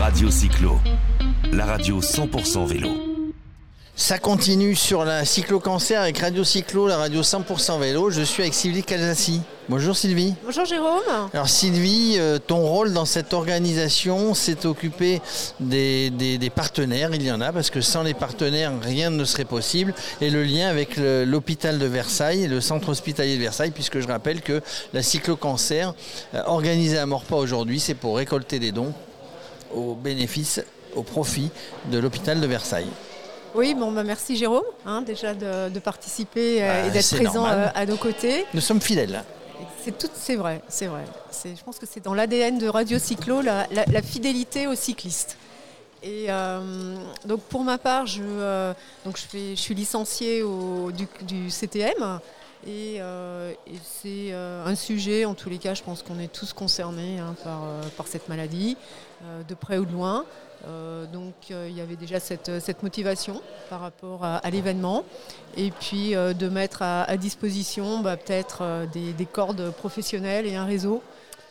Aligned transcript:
Radio 0.00 0.30
Cyclo, 0.30 0.78
la 1.52 1.64
radio 1.66 2.00
100% 2.00 2.66
vélo. 2.66 2.88
Ça 3.96 4.18
continue 4.18 4.74
sur 4.74 5.04
la 5.04 5.24
cyclo-cancer 5.24 6.00
avec 6.00 6.18
Radio 6.18 6.42
Cyclo, 6.42 6.88
la 6.88 6.96
radio 6.96 7.22
100% 7.22 7.78
vélo. 7.78 8.10
Je 8.10 8.22
suis 8.22 8.42
avec 8.42 8.52
Sylvie 8.54 8.82
Calzassi. 8.82 9.40
Bonjour 9.68 9.96
Sylvie. 9.96 10.34
Bonjour 10.44 10.64
Jérôme. 10.64 11.28
Alors 11.32 11.48
Sylvie, 11.48 12.16
euh, 12.18 12.38
ton 12.44 12.58
rôle 12.66 12.92
dans 12.92 13.04
cette 13.04 13.32
organisation, 13.32 14.34
c'est 14.34 14.64
occuper 14.66 15.20
des, 15.60 16.10
des- 16.10 16.38
des 16.38 16.50
partenaires. 16.50 17.10
Il 17.14 17.22
y 17.22 17.30
en 17.30 17.40
a 17.40 17.52
parce 17.52 17.70
que 17.70 17.80
sans 17.80 18.02
les 18.02 18.14
partenaires, 18.14 18.72
rien 18.82 19.10
ne 19.10 19.24
serait 19.24 19.44
possible. 19.44 19.94
Et 20.20 20.30
le 20.30 20.42
lien 20.42 20.68
avec 20.68 20.96
l'hôpital 20.96 21.78
de 21.78 21.86
Versailles, 21.86 22.48
le 22.48 22.60
centre 22.60 22.88
hospitalier 22.88 23.36
de 23.36 23.42
Versailles, 23.42 23.70
puisque 23.70 24.00
je 24.00 24.08
rappelle 24.08 24.40
que 24.42 24.60
la 24.92 25.02
cyclo-cancer 25.02 25.94
euh, 26.34 26.42
organisée 26.46 26.98
à 26.98 27.06
Morpa 27.06 27.36
aujourd'hui, 27.36 27.78
c'est 27.80 27.94
pour 27.94 28.16
récolter 28.16 28.58
des 28.58 28.72
dons 28.72 28.92
au 29.74 29.94
bénéfice, 29.94 30.60
au 30.94 31.02
profit 31.02 31.50
de 31.90 31.98
l'hôpital 31.98 32.40
de 32.40 32.46
Versailles. 32.46 32.90
Oui, 33.54 33.74
bon, 33.74 33.92
bah, 33.92 34.02
merci 34.02 34.36
Jérôme 34.36 34.64
hein, 34.84 35.02
déjà 35.02 35.32
de, 35.34 35.68
de 35.68 35.78
participer 35.78 36.62
euh, 36.62 36.82
Bah, 36.82 36.88
et 36.88 36.90
d'être 36.90 37.14
présent 37.16 37.46
euh, 37.46 37.66
à 37.74 37.86
nos 37.86 37.96
côtés. 37.96 38.44
Nous 38.52 38.60
sommes 38.60 38.80
fidèles. 38.80 39.22
C'est 39.84 39.96
tout, 39.96 40.08
c'est 40.14 40.34
vrai, 40.36 40.60
c'est 40.68 40.86
vrai. 40.86 41.04
Je 41.44 41.62
pense 41.62 41.78
que 41.78 41.86
c'est 41.88 42.02
dans 42.02 42.14
l'ADN 42.14 42.58
de 42.58 42.68
Radio 42.68 42.98
Cyclo 42.98 43.42
la, 43.42 43.66
la- 43.70 43.84
la 43.86 44.02
fidélité 44.02 44.66
aux 44.66 44.74
cyclistes. 44.74 45.36
Et 46.02 46.26
euh, 46.28 46.96
donc 47.26 47.40
pour 47.42 47.62
ma 47.64 47.78
part, 47.78 48.06
je, 48.06 48.22
donc 49.04 49.16
je, 49.16 49.22
fais, 49.22 49.50
je 49.56 49.60
suis 49.60 49.74
licenciée 49.74 50.42
au, 50.42 50.90
du, 50.90 51.06
du 51.22 51.50
CTM. 51.50 52.18
Et, 52.66 52.96
euh, 52.98 53.52
et 53.66 53.76
c'est 53.82 54.32
euh, 54.32 54.64
un 54.64 54.74
sujet, 54.74 55.26
en 55.26 55.34
tous 55.34 55.50
les 55.50 55.58
cas, 55.58 55.74
je 55.74 55.82
pense 55.82 56.02
qu'on 56.02 56.18
est 56.18 56.32
tous 56.32 56.54
concernés 56.54 57.18
hein, 57.18 57.34
par, 57.44 57.64
euh, 57.64 57.82
par 57.96 58.06
cette 58.06 58.28
maladie, 58.28 58.76
de 59.48 59.54
près 59.54 59.78
ou 59.78 59.86
de 59.86 59.92
loin. 59.92 60.26
Donc 61.12 61.34
il 61.48 61.72
y 61.72 61.80
avait 61.80 61.96
déjà 61.96 62.20
cette, 62.20 62.82
motivation 62.82 63.40
par 63.70 63.80
rapport 63.80 64.22
à, 64.22 64.50
l'événement. 64.50 65.04
Et 65.56 65.70
puis 65.70 66.10
de 66.12 66.48
mettre 66.48 66.82
à, 66.82 67.16
disposition 67.16 68.00
bah, 68.00 68.18
peut-être 68.18 68.86
des 68.92 69.26
cordes 69.26 69.70
professionnelles 69.70 70.46
et 70.46 70.56
un 70.56 70.66
réseau 70.66 71.02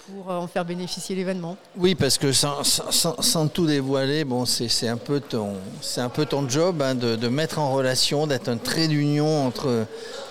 pour 0.08 0.32
euh, 0.32 0.38
en 0.38 0.48
faire 0.48 0.66
bénéficier 0.66 1.16
l'événement. 1.16 1.58
Oui, 1.78 1.96
parce 1.96 2.18
que 2.18 2.32
sans, 2.32 3.48
tout 3.48 3.66
dévoiler, 3.66 4.24
bon, 4.24 4.46
c'est 4.46 4.88
un 4.88 4.98
peu 4.98 5.20
ton, 5.20 5.56
un 5.98 6.10
peu 6.10 6.26
ton 6.26 6.48
job 6.50 6.82
hein, 6.82 6.96
de, 6.96 7.28
mettre 7.28 7.60
en 7.60 7.72
relation, 7.72 8.28
d'être 8.28 8.50
un 8.50 8.58
trait 8.58 8.88
d'union 8.88 9.52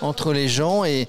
entre, 0.01 0.33
les 0.33 0.47
gens, 0.47 0.83
et, 0.85 1.07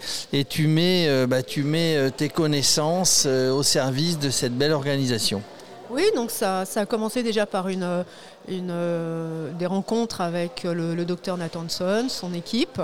tu 0.48 0.66
mets, 0.66 1.06
euh, 1.08 1.26
bah, 1.26 1.42
tu 1.42 1.62
mets 1.62 1.96
euh, 1.96 2.10
tes 2.10 2.28
connaissances 2.28 3.26
au 3.26 3.62
service 3.62 4.18
de 4.18 4.30
cette 4.30 4.56
belle 4.56 4.72
organisation. 4.72 5.42
Oui, 5.90 6.04
donc 6.16 6.30
ça, 6.30 6.64
a 6.74 6.86
commencé 6.86 7.22
déjà 7.22 7.44
par 7.44 7.66
euh, 7.66 8.02
euh, 8.50 9.52
des 9.52 9.66
rencontres 9.66 10.22
avec 10.22 10.64
le, 10.64 11.04
docteur 11.04 11.36
Nathanson, 11.36 12.08
son 12.08 12.32
équipe, 12.32 12.80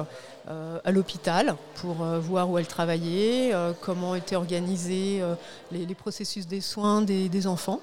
euh, 0.49 0.79
à 0.85 0.91
l'hôpital, 0.91 1.57
pour 1.77 1.95
voir 1.95 2.51
où 2.51 2.59
elle 2.59 2.67
travaillait, 2.67 3.53
comment 3.81 4.15
étaient 4.15 4.37
organisés 4.37 5.23
les, 5.73 5.95
processus 5.95 6.47
des 6.47 6.61
soins 6.61 7.01
des, 7.01 7.47
enfants. 7.47 7.81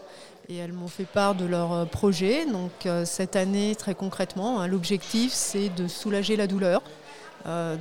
Et 0.50 0.58
elles 0.58 0.72
m'ont 0.72 0.88
fait 0.88 1.06
part 1.06 1.34
de 1.36 1.46
leur 1.46 1.88
projet. 1.88 2.46
Donc 2.46 2.88
cette 3.06 3.36
année, 3.36 3.76
très 3.76 3.96
concrètement, 3.96 4.62
hein, 4.62 4.68
l'objectif, 4.68 5.34
c'est 5.34 5.70
de 5.70 5.88
soulager 5.88 6.36
la 6.36 6.46
douleur. 6.46 6.84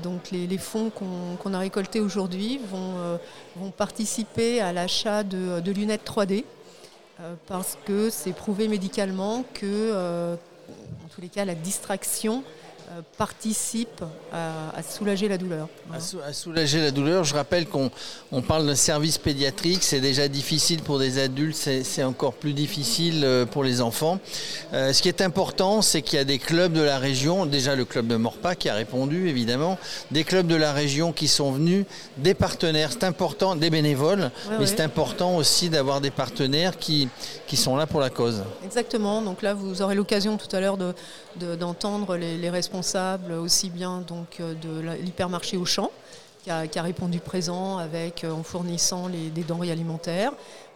Donc 0.03 0.31
les, 0.31 0.59
fonds 0.59 0.91
qu'on 0.91 1.55
a 1.55 1.59
récoltés 1.59 2.01
aujourd'hui 2.01 2.61
vont, 2.71 3.71
participer 3.77 4.61
à 4.61 4.73
l'achat 4.73 5.23
de, 5.23 5.71
lunettes 5.71 6.07
3D 6.07 6.45
euh, 6.45 6.66
parce 7.47 7.79
que 7.87 8.11
c'est 8.11 8.33
prouvé 8.33 8.69
médicalement 8.69 9.45
que, 9.55 9.65
euh, 9.65 10.35
en 11.05 11.09
tous 11.15 11.21
les 11.21 11.29
cas, 11.29 11.45
la 11.45 11.55
distraction 11.55 12.43
euh, 12.43 12.66
participe 13.17 14.03
à, 14.33 14.71
à 14.77 14.83
soulager 14.83 15.29
la 15.29 15.39
douleur. 15.39 15.69
À, 15.93 16.01
sou- 16.01 16.19
à 16.27 16.33
soulager 16.33 16.81
la 16.81 16.91
douleur, 16.91 17.25
je 17.25 17.35
rappelle 17.35 17.67
qu'on 17.67 17.91
on 18.33 18.43
parle 18.43 18.67
d'un 18.67 18.75
service 18.75 19.19
pédiatrique, 19.19 19.83
c'est 19.83 20.01
déjà 20.01 20.29
difficile 20.29 20.83
pour 20.83 20.99
des 20.99 21.19
adultes, 21.19 21.57
c'est 21.57 22.05
encore 22.05 22.35
plus 22.35 22.53
difficile 22.53 23.23
euh, 23.25 23.47
pour 23.47 23.65
les 23.65 23.81
enfants. 23.81 24.19
Euh, 24.73 24.93
ce 24.93 25.03
qui 25.03 25.09
est 25.09 25.21
important, 25.21 25.83
c'est 25.83 26.03
qu'il 26.03 26.19
y 26.19 26.21
a 26.23 26.25
des 26.25 26.39
clubs 26.39 26.73
de 26.73 26.81
la 26.83 26.99
région, 26.99 27.47
déjà 27.47 27.75
le 27.75 27.85
club 27.85 28.07
de 28.07 28.17
Morpa 28.17 28.55
qui 28.55 28.69
a 28.69 28.75
répondu 28.75 29.29
évidemment, 29.29 29.79
des 30.11 30.25
clubs 30.25 30.47
de 30.47 30.55
la 30.57 30.73
région 30.73 31.13
qui 31.13 31.29
sont 31.29 31.53
venus, 31.53 31.85
des 32.19 32.35
partenaires, 32.35 32.91
c'est 32.93 33.05
important, 33.05 33.57
des 33.57 33.71
bénévoles, 33.71 34.17
Ouais, 34.17 34.31
mais 34.53 34.57
ouais. 34.59 34.67
c'est 34.67 34.81
important 34.81 35.37
aussi 35.37 35.69
d'avoir 35.71 36.01
des 36.01 36.11
partenaires 36.11 36.79
qui, 36.79 37.09
qui 37.47 37.57
sont 37.57 37.77
là 37.77 37.87
pour 37.87 38.01
la 38.01 38.11
cause. 38.11 38.43
Exactement. 38.65 39.23
Donc 39.23 39.43
là, 39.43 39.55
vous 39.55 39.83
aurez 39.83 39.95
l'occasion 39.95 40.37
tout 40.37 40.55
à 40.55 40.61
l'heure 40.61 40.77
de- 40.77 40.95
de- 41.41 41.55
d'entendre 41.57 42.17
les, 42.17 42.37
les 42.39 42.51
responsables 42.51 42.76
aussi 42.79 43.71
bien 43.71 44.03
donc 44.07 44.41
euh, 44.41 44.55
de 44.55 44.81
l'hypermarché 45.03 45.57
Auchan 45.57 45.91
qui 46.43 46.51
a, 46.51 46.67
qui 46.67 46.79
a 46.79 46.83
répondu 46.83 47.21
présent 47.21 47.79
avec 47.79 48.25
euh, 48.25 48.31
en 48.31 48.43
fournissant 48.43 49.09
les, 49.09 49.31
des 49.31 49.45
denrées 49.45 49.71
alimentaires. 49.71 50.33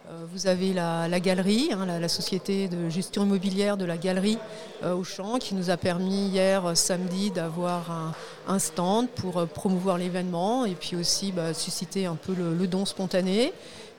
Euh, 0.09 0.25
Vous 0.31 0.47
avez 0.47 0.73
la, 0.73 1.19
galerie, 1.19 1.69
hein, 1.71 1.85
la, 1.85 2.09
société 2.09 2.67
de 2.67 2.89
gestion 2.89 3.23
immobilière 3.23 3.77
de 3.77 3.85
la 3.85 3.97
galerie 3.97 4.39
Auchan 4.83 5.37
qui 5.37 5.53
nous 5.53 5.69
a 5.69 5.77
permis 5.77 6.27
hier 6.29 6.75
samedi 6.75 7.29
d'avoir 7.29 8.13
un, 8.47 8.59
stand 8.59 9.07
pour 9.09 9.47
promouvoir 9.47 9.97
l'événement 9.97 10.65
et 10.65 10.73
puis 10.73 10.95
aussi 10.95 11.31
bah, 11.31 11.53
susciter 11.53 12.07
un 12.07 12.15
peu 12.15 12.33
le, 12.33 12.67
don 12.67 12.85
spontané. 12.85 13.53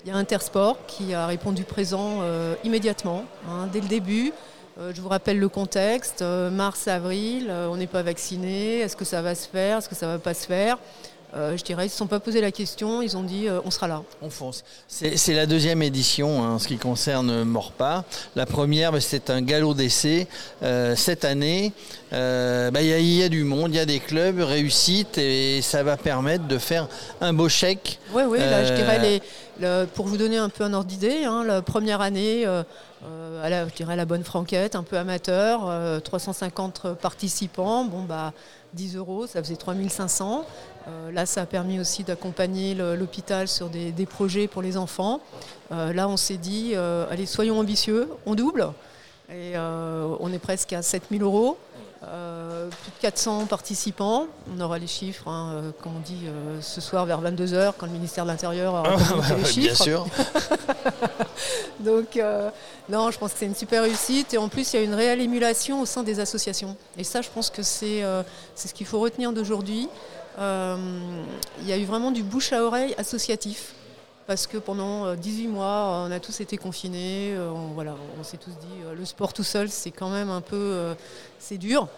Il 0.04 0.08
y 0.08 0.10
a 0.10 0.16
Intersport 0.16 0.78
qui 0.88 1.14
a 1.14 1.26
répondu 1.26 1.62
présent 1.62 2.22
immédiatement, 2.64 3.24
hein, 3.48 3.68
dès 3.72 3.80
le 3.80 3.86
début. 3.86 4.32
Euh, 4.78 4.92
je 4.94 5.00
vous 5.02 5.08
rappelle 5.08 5.38
le 5.38 5.48
contexte, 5.48 6.22
euh, 6.22 6.50
mars-avril, 6.50 7.48
euh, 7.50 7.68
on 7.68 7.76
n'est 7.76 7.86
pas 7.86 8.02
vacciné, 8.02 8.78
est-ce 8.78 8.96
que 8.96 9.04
ça 9.04 9.20
va 9.20 9.34
se 9.34 9.46
faire, 9.46 9.78
est-ce 9.78 9.88
que 9.88 9.94
ça 9.94 10.06
va 10.06 10.18
pas 10.18 10.34
se 10.34 10.46
faire? 10.46 10.78
Je 11.34 11.62
dirais, 11.62 11.84
ils 11.84 11.86
ne 11.86 11.90
se 11.90 11.96
sont 11.96 12.08
pas 12.08 12.20
posé 12.20 12.42
la 12.42 12.52
question, 12.52 13.00
ils 13.00 13.16
ont 13.16 13.22
dit 13.22 13.46
on 13.64 13.70
sera 13.70 13.88
là. 13.88 14.02
On 14.20 14.28
fonce. 14.28 14.64
C'est 14.86 15.32
la 15.32 15.46
deuxième 15.46 15.80
édition 15.80 16.44
hein, 16.44 16.50
en 16.50 16.58
ce 16.58 16.68
qui 16.68 16.76
concerne 16.76 17.44
Morpa. 17.44 18.04
La 18.36 18.44
première, 18.44 18.92
bah, 18.92 19.00
c'est 19.00 19.30
un 19.30 19.40
galop 19.40 19.72
d'essai. 19.72 20.26
Cette 20.94 21.24
année, 21.24 21.72
euh, 22.12 22.70
bah, 22.70 22.82
il 22.82 22.88
y, 22.88 22.92
a- 22.92 22.98
il 22.98 23.14
y 23.14 23.22
a 23.22 23.28
du 23.28 23.44
monde, 23.44 23.72
il 23.72 23.76
y 23.76 23.80
a 23.80 23.86
des 23.86 24.00
clubs, 24.00 24.38
réussite, 24.40 25.16
et 25.18 25.60
ça 25.62 25.82
va 25.82 25.96
permettre 25.96 26.46
de 26.46 26.58
faire 26.58 26.88
un 27.20 27.32
beau 27.32 27.48
chèque. 27.48 27.98
Oui, 28.12 28.22
oui, 28.26 28.38
là, 28.38 28.64
je 28.64 28.72
Euh, 28.72 28.76
dirais, 28.76 28.98
les, 28.98 29.22
le- 29.60 29.86
pour 29.86 30.06
vous 30.06 30.16
donner 30.18 30.36
un 30.36 30.48
peu 30.48 30.64
un 30.64 30.72
ordre 30.74 30.86
d'idée, 30.88 31.24
hein, 31.24 31.42
la 31.44 31.62
première 31.62 32.00
année, 32.00 32.44
euh, 32.46 32.62
à 33.42 33.48
la, 33.48 33.66
je 33.66 33.74
dirais 33.74 33.96
la 33.96 34.04
bonne 34.04 34.24
franquette, 34.24 34.76
un 34.76 34.82
peu 34.82 34.96
amateur, 34.98 35.62
euh, 35.68 36.00
350 36.00 36.94
participants, 37.00 37.84
bon, 37.84 38.02
bah, 38.02 38.32
10 38.74 38.96
euros, 38.96 39.26
ça 39.26 39.42
faisait 39.42 39.56
3500. 39.56 40.44
Euh, 40.88 41.10
là, 41.12 41.26
ça 41.26 41.42
a 41.42 41.46
permis 41.46 41.78
aussi 41.80 42.04
d'accompagner 42.04 42.74
l'hôpital 42.74 43.48
sur 43.48 43.68
des, 43.68 43.90
des 43.92 44.06
projets 44.06 44.48
pour 44.48 44.62
les 44.62 44.76
enfants. 44.76 45.20
Euh, 45.72 45.92
là, 45.92 46.08
on 46.08 46.16
s'est 46.16 46.36
dit, 46.38 46.72
euh, 46.74 47.06
allez, 47.10 47.26
soyons 47.26 47.58
ambitieux, 47.58 48.08
on 48.26 48.34
double. 48.34 48.68
Et 49.30 49.54
on 49.56 50.30
est 50.32 50.38
presque 50.38 50.74
à 50.74 50.82
7000 50.82 51.22
euros. 51.22 51.56
Euh, 52.04 52.68
plus 52.68 52.90
de 52.90 53.00
400 53.00 53.46
participants. 53.46 54.26
On 54.56 54.60
aura 54.60 54.78
les 54.78 54.88
chiffres, 54.88 55.28
hein, 55.28 55.52
euh, 55.54 55.70
comme 55.82 55.96
on 55.96 56.00
dit, 56.00 56.18
euh, 56.26 56.60
ce 56.60 56.80
soir 56.80 57.06
vers 57.06 57.20
22h, 57.20 57.74
quand 57.78 57.86
le 57.86 57.92
ministère 57.92 58.24
de 58.24 58.30
l'Intérieur 58.30 58.74
aura 58.74 58.96
communiqué 58.96 59.34
les 59.36 59.42
Bien 59.42 59.74
chiffres. 59.74 59.84
sûr. 59.84 60.06
Donc, 61.80 62.16
euh, 62.16 62.50
non, 62.88 63.10
je 63.12 63.18
pense 63.18 63.32
que 63.32 63.38
c'est 63.38 63.46
une 63.46 63.54
super 63.54 63.82
réussite. 63.84 64.34
Et 64.34 64.38
en 64.38 64.48
plus, 64.48 64.72
il 64.72 64.76
y 64.76 64.78
a 64.80 64.82
une 64.82 64.94
réelle 64.94 65.20
émulation 65.20 65.80
au 65.80 65.86
sein 65.86 66.02
des 66.02 66.18
associations. 66.18 66.76
Et 66.98 67.04
ça, 67.04 67.22
je 67.22 67.28
pense 67.30 67.50
que 67.50 67.62
c'est 67.62 68.02
ce 68.56 68.74
qu'il 68.74 68.86
faut 68.86 68.98
retenir 68.98 69.32
d'aujourd'hui. 69.32 69.88
Il 70.38 71.66
y 71.66 71.72
a 71.72 71.76
eu 71.76 71.84
vraiment 71.84 72.10
du 72.10 72.22
bouche 72.24 72.52
à 72.52 72.64
oreille 72.64 72.94
associatif. 72.98 73.74
Parce 74.26 74.46
que 74.46 74.56
pendant 74.56 75.06
euh, 75.06 75.16
18 75.16 75.48
mois, 75.48 76.04
on 76.06 76.10
a 76.10 76.20
tous 76.20 76.40
été 76.40 76.56
confinés. 76.56 77.34
euh, 77.34 77.50
on, 77.50 77.68
voilà, 77.74 77.96
on 78.20 78.22
s'est 78.22 78.36
tous 78.36 78.50
dit, 78.50 78.82
euh, 78.84 78.94
le 78.94 79.04
sport 79.04 79.32
tout 79.32 79.42
seul, 79.42 79.68
c'est 79.68 79.90
quand 79.90 80.10
même 80.10 80.30
un 80.30 80.40
peu, 80.40 80.56
euh, 80.56 80.94
c'est 81.38 81.58
dur. 81.58 81.88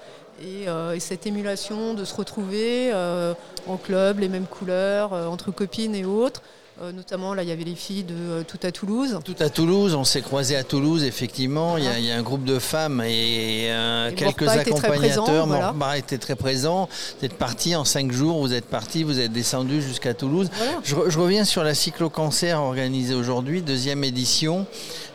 Et, 0.42 0.68
euh, 0.68 0.94
et 0.94 1.00
cette 1.00 1.26
émulation 1.26 1.94
de 1.94 2.04
se 2.04 2.14
retrouver 2.14 2.90
euh, 2.92 3.34
en 3.68 3.76
club, 3.76 4.18
les 4.18 4.28
mêmes 4.28 4.46
couleurs, 4.46 5.12
euh, 5.12 5.26
entre 5.26 5.50
copines 5.50 5.94
et 5.94 6.04
autres. 6.04 6.42
Euh, 6.82 6.90
notamment, 6.90 7.34
là, 7.34 7.44
il 7.44 7.48
y 7.48 7.52
avait 7.52 7.62
les 7.62 7.76
filles 7.76 8.02
de 8.02 8.14
euh, 8.14 8.42
Tout 8.42 8.58
à 8.64 8.72
Toulouse. 8.72 9.16
Tout 9.24 9.36
à 9.38 9.48
Toulouse, 9.48 9.94
on 9.94 10.02
s'est 10.02 10.22
croisés 10.22 10.56
à 10.56 10.64
Toulouse, 10.64 11.04
effectivement. 11.04 11.76
Il 11.78 11.84
y, 11.84 11.86
a, 11.86 11.98
il 12.00 12.04
y 12.04 12.10
a 12.10 12.16
un 12.16 12.22
groupe 12.22 12.42
de 12.44 12.58
femmes 12.58 13.00
et, 13.06 13.68
euh, 13.70 14.10
Et 14.10 14.14
quelques 14.14 14.42
Morpa 14.42 14.60
accompagnateurs. 14.60 15.24
présent, 15.24 15.46
voilà. 15.46 15.70
Morpa 15.72 15.98
était 15.98 16.18
très 16.18 16.34
présent. 16.34 16.88
Vous 17.20 17.26
êtes 17.26 17.34
parti 17.34 17.76
en 17.76 17.84
cinq 17.84 18.10
jours, 18.10 18.40
vous 18.40 18.52
êtes 18.52 18.64
parti, 18.64 19.04
vous 19.04 19.20
êtes 19.20 19.30
descendu 19.30 19.80
jusqu'à 19.82 20.14
Toulouse. 20.14 20.48
Voilà. 20.56 20.72
Je, 20.82 20.96
re- 20.96 21.10
je 21.10 21.18
reviens 21.20 21.44
sur 21.44 21.62
la 21.62 21.74
cyclo-cancer 21.74 22.60
organisée 22.60 23.14
aujourd'hui, 23.14 23.62
deuxième 23.62 24.02
édition. 24.02 24.66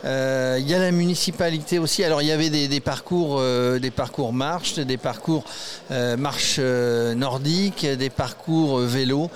Il 0.05 0.65
y 0.65 0.73
a 0.73 0.79
la 0.79 0.91
municipalité 0.91 1.77
aussi. 1.77 2.05
Alors 2.05 2.21
il 2.21 2.29
y 2.29 2.31
avait 2.31 2.49
des, 2.49 2.69
des 2.69 2.79
parcours, 2.79 3.41
des 3.81 3.91
parcours 3.91 4.31
marche, 4.31 4.75
des 4.75 4.95
parcours 4.95 5.43
marche 5.89 6.57
nordique, 6.57 7.85
des 7.85 8.09
parcours 8.09 8.77
vélo. 8.79 9.29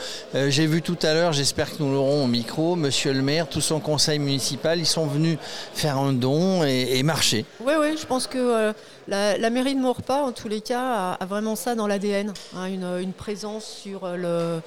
J'ai 0.47 0.65
vu 0.65 0.81
tout 0.81 0.97
à 1.01 1.13
l'heure, 1.13 1.33
j'espère 1.33 1.69
que 1.75 1.83
nous 1.83 1.91
l'aurons 1.91 2.12
Au 2.13 2.27
micro, 2.27 2.75
monsieur 2.75 3.11
le 3.11 3.23
maire, 3.23 3.49
tout 3.49 3.59
son 3.59 3.79
conseil 3.79 4.19
municipal, 4.19 4.77
ils 4.77 4.85
sont 4.85 5.07
venus 5.07 5.39
faire 5.73 5.97
un 5.97 6.13
don 6.13 6.63
et, 6.63 7.01
marcher. 7.01 7.43
Oui, 7.59 7.73
oui, 7.79 7.97
je 7.99 8.05
pense 8.05 8.27
que 8.27 8.37
euh, 8.37 8.73
la, 9.07 9.49
mairie 9.49 9.73
de 9.73 9.79
Maurepas, 9.79 10.21
en 10.21 10.31
tous 10.31 10.47
les 10.47 10.61
cas, 10.61 11.17
a, 11.19 11.25
vraiment 11.25 11.55
ça 11.55 11.73
dans 11.73 11.87
l'ADN, 11.87 12.31
hein, 12.55 12.67
une, 12.67 13.13
présence 13.13 13.65
sur 13.65 14.07
le, 14.15 14.61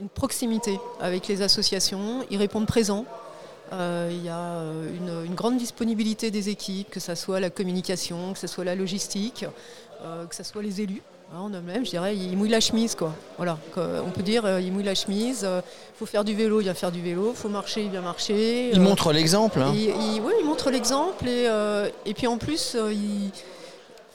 une 0.00 0.08
proximité 0.08 0.80
avec 0.98 1.28
les 1.28 1.42
associations. 1.42 2.24
Ils 2.30 2.38
répondent 2.38 2.66
présents. 2.66 3.04
il 3.72 4.24
y 4.24 4.30
a 4.30 4.62
une, 4.96 5.34
grande 5.34 5.58
disponibilité 5.58 6.30
des 6.30 6.48
équipes, 6.48 6.88
que 6.88 7.00
ce 7.00 7.14
soit 7.14 7.38
la 7.38 7.50
communication, 7.50 8.32
que 8.32 8.38
ce 8.38 8.46
soit 8.46 8.64
la 8.64 8.74
logistique, 8.74 9.44
que 10.00 10.34
ce 10.34 10.42
soit 10.42 10.62
les 10.62 10.80
élus. 10.80 11.02
Hein, 11.34 11.40
en 11.40 11.50
eux-mêmes, 11.50 11.84
je 11.84 11.90
dirais, 11.90 12.16
il 12.16 12.36
mouille 12.36 12.50
la 12.50 12.60
chemise. 12.60 12.94
Quoi. 12.94 13.12
Voilà, 13.38 13.58
on 13.76 14.10
peut 14.10 14.22
dire, 14.22 14.44
euh, 14.44 14.60
il 14.60 14.72
mouille 14.72 14.84
la 14.84 14.94
chemise. 14.94 15.40
Il 15.42 15.46
euh, 15.46 15.60
faut 15.98 16.06
faire 16.06 16.22
du 16.22 16.32
vélo, 16.32 16.60
il 16.60 16.64
vient 16.64 16.74
faire 16.74 16.92
du 16.92 17.02
vélo. 17.02 17.30
Il 17.30 17.36
faut 17.36 17.48
marcher, 17.48 17.82
il 17.82 17.90
vient 17.90 18.02
marcher. 18.02 18.70
Il 18.72 18.78
euh, 18.78 18.82
montre 18.82 19.12
l'exemple. 19.12 19.60
Hein. 19.60 19.72
oui, 19.72 19.90
il 19.96 20.46
montre 20.46 20.70
l'exemple. 20.70 21.26
Et, 21.26 21.48
et, 22.06 22.14
puis 22.14 22.28
en 22.28 22.38
plus, 22.38 22.76
il. 22.92 23.32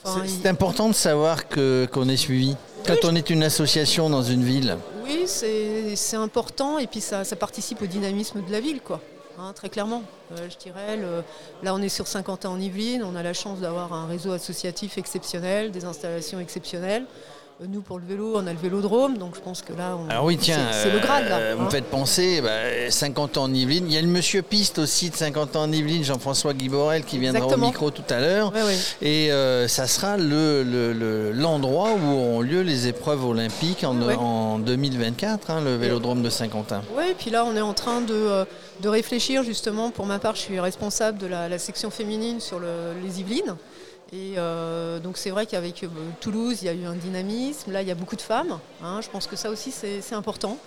C'est 0.05 0.47
important 0.47 0.87
de 0.87 0.93
savoir 0.93 1.49
qu'on 1.49 2.07
est 2.07 2.17
suivi. 2.17 2.55
Quand 2.87 3.03
on 3.03 3.13
est 3.15 3.29
une 3.29 3.43
association 3.43 4.09
dans 4.09 4.23
une 4.23 4.45
ville. 4.45 4.77
Oui, 5.03 5.23
c'est 5.25 6.15
important. 6.15 6.77
Et 6.79 6.87
puis 6.87 7.01
ça, 7.01 7.25
ça 7.25 7.35
participe 7.35 7.81
au 7.81 7.87
dynamisme 7.87 8.45
de 8.45 8.51
la 8.51 8.61
ville. 8.61 8.79
quoi. 8.79 9.01
Hein, 9.39 9.53
très 9.53 9.69
clairement. 9.69 10.03
Euh, 10.33 10.49
je 10.49 10.57
dirais, 10.57 10.97
là 11.63 11.73
on 11.73 11.81
est 11.81 11.87
sur 11.89 12.07
50 12.07 12.45
ans 12.45 12.53
en 12.53 12.59
Yvelines, 12.59 13.03
on 13.03 13.15
a 13.15 13.23
la 13.23 13.33
chance 13.33 13.59
d'avoir 13.59 13.93
un 13.93 14.05
réseau 14.05 14.33
associatif 14.33 14.97
exceptionnel, 14.97 15.71
des 15.71 15.85
installations 15.85 16.41
exceptionnelles. 16.41 17.05
Nous, 17.67 17.81
pour 17.81 17.99
le 17.99 18.05
vélo, 18.05 18.35
on 18.35 18.47
a 18.47 18.53
le 18.53 18.57
vélodrome, 18.57 19.17
donc 19.17 19.35
je 19.35 19.41
pense 19.41 19.61
que 19.61 19.73
là, 19.73 19.97
on... 19.97 20.09
Alors 20.09 20.23
oui, 20.23 20.37
tiens, 20.37 20.71
c'est 20.71 20.91
le 20.91 20.99
grade. 20.99 21.27
Là, 21.27 21.39
euh, 21.39 21.55
vous 21.55 21.63
me 21.63 21.67
hein. 21.67 21.69
faites 21.69 21.89
penser, 21.89 22.41
50 22.89 23.31
bah, 23.33 23.41
ans 23.41 23.43
en 23.43 23.53
Yvelines. 23.53 23.85
Il 23.85 23.93
y 23.93 23.97
a 23.97 24.01
le 24.01 24.07
monsieur 24.07 24.41
Piste 24.41 24.79
aussi 24.79 25.09
de 25.09 25.15
50 25.17 25.57
ans 25.57 25.63
en 25.63 25.71
Yvelines, 25.73 26.05
Jean-François 26.05 26.53
Guiborel, 26.53 27.03
qui 27.03 27.17
viendra 27.17 27.45
au 27.45 27.57
micro 27.57 27.91
tout 27.91 28.05
à 28.09 28.21
l'heure. 28.21 28.53
Et 29.01 29.29
euh, 29.33 29.67
ça 29.67 29.87
sera 29.87 30.15
l'endroit 30.15 31.89
où 31.95 32.11
auront 32.11 32.39
lieu 32.39 32.61
les 32.61 32.87
épreuves 32.87 33.25
olympiques 33.25 33.83
en, 33.83 34.59
2024, 34.59 35.49
hein, 35.49 35.61
le 35.61 35.75
vélodrome 35.75 36.21
de 36.21 36.29
Saint-Quentin. 36.29 36.81
Oui, 36.95 37.09
et 37.11 37.13
puis 37.13 37.29
là, 37.29 37.43
on 37.43 37.57
est 37.57 37.61
en 37.61 37.73
train 37.73 37.99
de, 37.99 38.13
euh, 38.13 38.45
réfléchir 38.85 39.43
justement. 39.43 39.91
Pour 39.91 40.05
ma 40.05 40.19
part, 40.19 40.37
je 40.37 40.41
suis 40.41 40.61
responsable 40.61 41.17
de 41.17 41.27
la, 41.27 41.59
section 41.59 41.89
féminine 41.89 42.39
sur 42.39 42.61
les 42.61 43.19
Yvelines. 43.19 43.57
Et 44.11 44.33
euh, 44.37 44.99
donc 44.99 45.17
c'est 45.17 45.29
vrai 45.29 45.45
qu'avec 45.45 45.83
euh, 45.83 45.87
Toulouse, 46.19 46.59
il 46.61 46.65
y 46.65 46.69
a 46.69 46.73
eu 46.73 46.85
un 46.85 46.95
dynamisme. 46.95 47.71
Là, 47.71 47.81
il 47.81 47.87
y 47.87 47.91
a 47.91 47.95
beaucoup 47.95 48.15
de 48.15 48.21
femmes. 48.21 48.59
Hein. 48.83 49.01
Je 49.01 49.09
pense 49.09 49.27
que 49.27 49.35
ça 49.35 49.49
aussi, 49.49 49.71
c'est 49.71 50.15
important. 50.15 50.57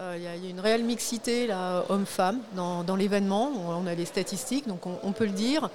Euh, 0.00 0.16
il, 0.18 0.22
y 0.22 0.26
a, 0.26 0.50
une 0.50 0.60
réelle 0.60 0.84
mixité 0.84 1.48
homme-femme 1.88 2.40
dans, 2.54 2.96
l'événement. 2.96 3.50
On, 3.68 3.86
a 3.86 3.94
les 3.94 4.04
statistiques, 4.04 4.68
donc 4.68 4.80
on, 4.86 5.12
peut 5.12 5.26
le 5.26 5.32
dire. 5.32 5.70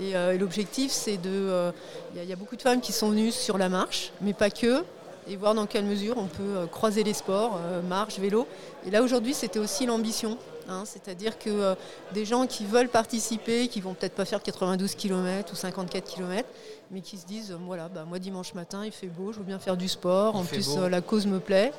Et, 0.00 0.14
l'objectif, 0.38 0.90
c'est 0.90 1.16
de... 1.16 1.72
Il 2.14 2.24
y, 2.24 2.32
a 2.32 2.36
beaucoup 2.36 2.56
de 2.56 2.62
femmes 2.62 2.80
qui 2.80 2.92
sont 2.92 3.10
venues 3.10 3.32
sur 3.32 3.58
la 3.58 3.68
marche, 3.68 4.12
mais 4.20 4.32
pas 4.32 4.50
que. 4.50 4.84
Et 5.28 5.36
voir 5.36 5.54
dans 5.54 5.66
quelle 5.66 5.84
mesure 5.84 6.16
on 6.16 6.26
peut 6.26 6.66
croiser 6.72 7.04
les 7.04 7.12
sports, 7.12 7.60
marche, 7.88 8.18
vélo. 8.18 8.48
Et 8.86 8.90
là, 8.90 9.02
aujourd'hui, 9.02 9.34
c'était 9.34 9.60
aussi 9.60 9.86
l'ambition 9.86 10.38
Hein, 10.68 10.82
c'est-à-dire 10.84 11.38
que 11.38 11.48
euh, 11.48 11.74
des 12.12 12.26
gens 12.26 12.46
qui 12.46 12.66
veulent 12.66 12.90
participer, 12.90 13.68
qui 13.68 13.80
vont 13.80 13.94
peut-être 13.94 14.14
pas 14.14 14.26
faire 14.26 14.42
92 14.42 14.94
km 14.96 15.52
ou 15.52 15.56
54 15.56 16.04
km, 16.04 16.46
mais 16.90 17.00
qui 17.00 17.16
se 17.16 17.24
disent 17.24 17.52
euh, 17.52 17.58
voilà, 17.66 17.88
bah, 17.88 18.04
moi 18.06 18.18
dimanche 18.18 18.52
matin 18.52 18.84
il 18.84 18.92
fait 18.92 19.06
beau, 19.06 19.32
je 19.32 19.38
veux 19.38 19.44
bien 19.44 19.58
faire 19.58 19.78
du 19.78 19.88
sport, 19.88 20.36
en 20.36 20.44
plus 20.44 20.76
euh, 20.76 20.90
la 20.90 21.00
cause 21.00 21.26
me 21.26 21.40
plaît. 21.40 21.72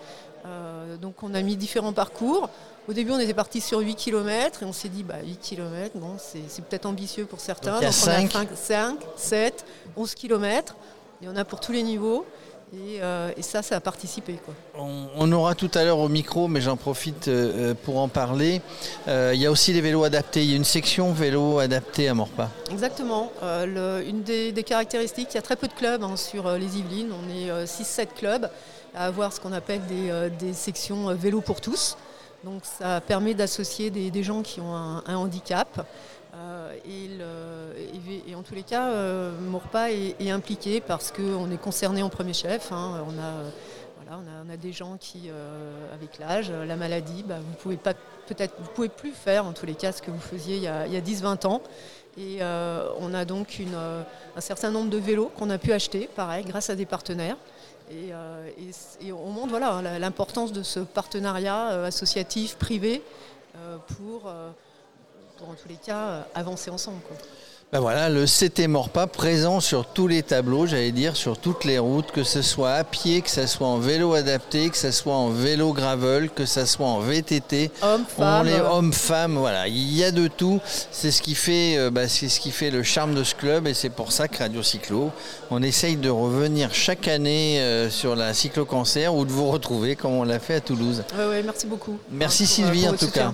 donc 1.01 1.21
on 1.21 1.35
a 1.35 1.41
mis 1.41 1.55
différents 1.55 1.93
parcours. 1.93 2.49
Au 2.87 2.93
début 2.93 3.11
on 3.11 3.19
était 3.19 3.35
parti 3.35 3.61
sur 3.61 3.77
8 3.79 3.93
km 3.93 4.63
et 4.63 4.65
on 4.65 4.73
s'est 4.73 4.89
dit 4.89 5.03
bah, 5.03 5.17
8 5.23 5.39
km, 5.39 5.91
bon, 5.95 6.15
c'est 6.17 6.63
peut-être 6.63 6.87
ambitieux 6.87 7.25
pour 7.25 7.41
certains. 7.41 7.73
Donc, 7.73 7.83
y 7.83 7.85
a 7.85 7.91
5. 7.91 8.31
5, 8.55 8.97
7, 9.15 9.65
11 9.95 10.15
km. 10.15 10.75
Il 11.21 11.27
y 11.27 11.29
en 11.29 11.35
a 11.35 11.45
pour 11.45 11.59
tous 11.59 11.73
les 11.73 11.83
niveaux. 11.83 12.25
Euh, 12.75 13.31
et, 13.35 13.41
ça, 13.41 13.61
ça 13.61 13.77
a 13.77 13.79
participé. 13.79 14.39
On, 14.75 15.31
aura 15.31 15.55
tout 15.55 15.71
à 15.73 15.83
l'heure 15.83 15.99
au 15.99 16.09
micro, 16.09 16.47
mais 16.47 16.61
j'en 16.61 16.77
profite 16.77 17.27
euh, 17.27 17.71
euh, 17.71 17.73
pour 17.73 17.99
en 17.99 18.07
parler. 18.07 18.61
il 19.07 19.35
y 19.35 19.45
a 19.45 19.51
aussi 19.51 19.73
les 19.73 19.81
vélos 19.81 20.03
adaptés. 20.03 20.43
Il 20.43 20.49
y 20.49 20.53
a 20.53 20.57
une 20.57 20.63
section 20.63 21.11
vélo 21.11 21.59
adapté 21.59 22.07
à 22.07 22.13
Morpas. 22.13 22.49
Exactement. 22.71 23.31
une 23.43 24.21
des, 24.23 24.63
caractéristiques, 24.63 25.29
il 25.31 25.35
y 25.35 25.39
a 25.39 25.43
très 25.43 25.55
peu 25.55 25.67
de 25.67 25.73
clubs 25.73 26.03
hein, 26.03 26.15
sur 26.15 26.49
les 26.51 26.77
Yvelines. 26.77 27.11
On 27.11 27.29
est 27.29 27.65
6-7 27.65 28.07
clubs 28.15 28.49
à 28.95 29.05
avoir 29.05 29.33
ce 29.33 29.39
qu'on 29.39 29.53
appelle 29.53 29.81
des, 30.39 30.53
sections 30.53 31.13
vélo 31.15 31.41
pour 31.41 31.61
tous. 31.61 31.97
Donc 32.43 32.61
ça 32.63 33.01
permet 33.01 33.33
d'associer 33.33 33.89
des, 33.89 34.23
gens 34.23 34.41
qui 34.41 34.61
ont 34.61 34.75
un 34.75 35.15
handicap 35.15 35.85
euh, 36.35 37.73
et, 38.27 38.35
en 38.35 38.43
tous 38.43 38.55
les 38.55 38.63
cas, 38.63 38.89
euh, 38.89 39.31
Mourpa 39.39 39.91
est, 39.91 40.29
impliqué 40.29 40.81
parce 40.81 41.11
qu'on 41.11 41.49
est 41.51 41.57
concerné 41.57 42.03
en 42.03 42.09
premier 42.09 42.33
chef. 42.33 42.71
Hein. 42.71 43.03
On, 43.07 43.19
a, 43.19 44.15
on, 44.15 44.49
a, 44.49 44.57
des 44.57 44.71
gens 44.71 44.97
qui, 44.99 45.23
euh, 45.27 45.93
avec 45.93 46.19
l'âge, 46.19 46.51
la 46.51 46.75
maladie, 46.75 47.23
bah, 47.23 47.37
vous 47.39 47.55
pouvez 47.55 47.77
pas 47.77 47.93
peut-être 48.27 48.53
vous 48.59 48.69
pouvez 48.75 48.89
plus 48.89 49.11
faire 49.11 49.45
en 49.45 49.53
tous 49.53 49.65
les 49.65 49.73
cas 49.73 49.91
ce 49.91 50.01
que 50.01 50.11
vous 50.11 50.19
faisiez 50.19 50.57
il 50.57 50.63
y 50.63 50.67
a, 50.67 51.01
10-20 51.01 51.47
ans. 51.47 51.61
Et 52.17 52.39
on 52.99 53.13
a 53.13 53.23
donc 53.25 53.61
un 54.35 54.41
certain 54.41 54.71
nombre 54.71 54.89
de 54.89 54.97
vélos 54.97 55.31
qu'on 55.37 55.49
a 55.49 55.57
pu 55.57 55.71
acheter, 55.71 56.09
pareil, 56.15 56.43
grâce 56.45 56.69
à 56.69 56.75
des 56.75 56.85
partenaires. 56.85 57.37
Et, 57.91 58.11
on 59.11 59.29
montre 59.29 59.49
voilà, 59.49 59.81
l'importance 59.99 60.51
de 60.51 60.61
ce 60.61 60.79
partenariat 60.79 61.85
associatif 61.85 62.55
privé 62.55 63.01
pour 63.97 64.29
pour 65.39 65.49
en 65.49 65.53
tous 65.53 65.69
les 65.69 65.75
cas 65.75 65.97
euh, 65.97 66.21
avancer 66.35 66.69
ensemble. 66.69 66.99
Ben 67.71 67.79
voilà, 67.79 68.09
le 68.09 68.25
CT 68.25 68.67
Morpa 68.67 69.05
présent 69.05 69.59
sur 69.59 69.85
tous 69.85 70.07
les 70.07 70.23
tableaux, 70.23 70.65
j'allais 70.65 70.91
dire, 70.91 71.15
sur 71.15 71.37
toutes 71.37 71.65
les 71.65 71.77
routes, 71.77 72.11
que 72.11 72.23
ce 72.23 72.41
soit 72.41 72.71
à 72.71 72.83
pied, 72.83 73.21
que 73.21 73.29
ce 73.29 73.45
soit 73.45 73.67
en 73.67 73.77
vélo 73.77 74.15
adapté, 74.15 74.71
que 74.71 74.75
ce 74.75 74.89
soit 74.89 75.13
en 75.13 75.29
vélo 75.29 75.71
gravel, 75.71 76.31
que 76.31 76.47
ce 76.47 76.65
soit 76.65 76.87
en 76.87 76.99
VTT. 76.99 77.69
Hommes-femmes. 77.83 78.49
Hommes-femmes, 78.71 79.37
voilà, 79.37 79.67
il 79.67 79.95
y 79.95 80.03
a 80.03 80.11
de 80.11 80.27
tout. 80.27 80.59
C'est 80.91 81.11
ce 81.11 81.21
qui 81.21 81.35
fait, 81.35 81.77
euh, 81.77 81.91
bah, 81.91 82.07
c'est 82.07 82.27
ce 82.27 82.39
qui 82.39 82.49
fait 82.49 82.71
le 82.71 82.81
charme 82.81 83.13
de 83.13 83.23
ce 83.23 83.35
club 83.35 83.67
et 83.67 83.75
c'est 83.75 83.91
pour 83.91 84.11
ça 84.11 84.27
que 84.27 84.39
Radio 84.39 84.63
Cyclo, 84.63 85.11
on 85.51 85.61
essaye 85.61 85.95
de 85.95 86.09
revenir 86.09 86.73
chaque 86.73 87.07
année 87.07 87.61
euh, 87.61 87.91
sur 87.91 88.15
la 88.15 88.33
cyclo-cancer 88.33 89.13
ou 89.13 89.25
de 89.25 89.31
vous 89.31 89.47
retrouver 89.47 89.95
comme 89.95 90.13
on 90.13 90.23
l'a 90.23 90.39
fait 90.39 90.55
à 90.55 90.61
Toulouse. 90.61 91.03
Oui, 91.15 91.23
ouais, 91.23 91.43
merci 91.43 91.67
beaucoup. 91.67 91.99
Merci 92.09 92.47
Sylvie 92.47 92.89
en 92.89 92.93
tout 92.93 93.11
cas. 93.11 93.31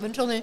Bonne 0.00 0.14
journée. 0.14 0.42